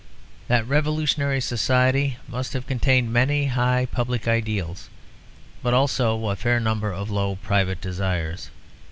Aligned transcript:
That 0.47 0.67
revolutionary 0.67 1.39
society 1.39 2.17
must 2.27 2.53
have 2.53 2.65
contained 2.65 3.13
many 3.13 3.45
high 3.45 3.85
public 3.91 4.27
ideals, 4.27 4.89
but 5.61 5.75
also 5.75 6.25
a 6.29 6.35
fair 6.35 6.59
number 6.59 6.91
of 6.91 7.11
low 7.11 7.35
private 7.35 7.79
desires. 7.81 8.49